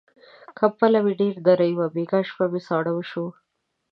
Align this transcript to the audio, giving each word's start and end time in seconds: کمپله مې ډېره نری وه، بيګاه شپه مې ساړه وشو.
کمپله 0.57 0.99
مې 1.05 1.13
ډېره 1.19 1.37
نری 1.45 1.71
وه، 1.77 1.87
بيګاه 1.95 2.25
شپه 2.29 2.45
مې 2.51 2.61
ساړه 2.67 2.91
وشو. 2.95 3.25